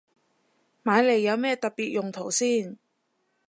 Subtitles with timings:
[0.83, 2.75] 買嚟有咩特別用途先